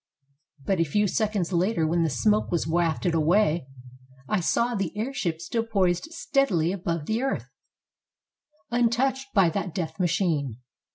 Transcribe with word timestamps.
But 0.65 0.79
a 0.79 0.83
few 0.83 1.05
seconds 1.07 1.53
later, 1.53 1.85
when 1.85 2.01
the 2.01 2.09
smoke 2.09 2.49
was 2.49 2.65
wafted 2.65 3.13
away, 3.13 3.67
I 4.27 4.39
saw 4.39 4.73
the 4.73 4.91
airship 4.97 5.39
still 5.39 5.63
poised 5.63 6.05
steadily 6.05 6.71
above 6.71 7.05
the 7.05 7.21
earth, 7.21 7.51
untouched 8.71 9.27
by 9.35 9.51
that 9.51 9.75
death 9.75 9.99
machine. 9.99 10.57